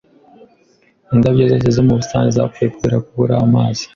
Indabyo 1.13 1.43
zose 1.51 1.67
zo 1.75 1.81
mu 1.85 1.93
busitani 1.97 2.29
zapfuye 2.37 2.67
kubera 2.75 3.03
kubura 3.05 3.33
amazi. 3.45 3.85